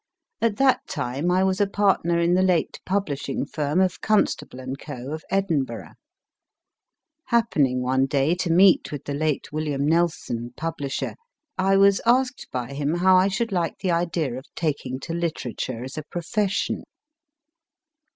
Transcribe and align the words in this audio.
At 0.41 0.57
that 0.57 0.87
time 0.87 1.29
I 1.29 1.43
was 1.43 1.61
a 1.61 1.67
partner 1.69 2.17
in 2.19 2.33
the 2.33 2.41
late 2.41 2.79
publish 2.87 3.29
ing 3.29 3.45
firm 3.45 3.79
of 3.79 4.01
Constable 4.01 4.57
& 4.77 4.79
Co., 4.83 5.11
of 5.11 5.23
Edinburgh. 5.29 5.91
Happening 7.25 7.83
one 7.83 8.07
day 8.07 8.33
to 8.33 8.51
meet 8.51 8.91
with 8.91 9.03
the 9.05 9.13
late 9.13 9.51
William 9.51 9.85
Nelson, 9.85 10.53
publisher, 10.57 11.13
I 11.55 11.77
was 11.77 12.01
asked 12.03 12.47
by 12.51 12.73
him 12.73 12.95
how 12.95 13.15
I 13.15 13.27
should 13.27 13.51
like 13.51 13.77
the 13.77 13.91
idea 13.91 14.33
of 14.39 14.45
taking 14.55 14.99
to 15.01 15.13
litera 15.13 15.53
ture 15.53 15.83
as 15.83 15.99
a 15.99 16.03
profession. 16.09 16.81